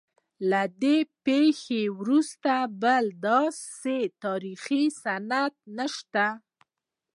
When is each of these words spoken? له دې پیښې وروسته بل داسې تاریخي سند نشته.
له 0.49 0.61
دې 0.81 0.97
پیښې 1.25 1.81
وروسته 1.99 2.53
بل 2.83 3.05
داسې 3.29 3.97
تاریخي 4.23 4.83
سند 5.01 5.53
نشته. 5.77 6.25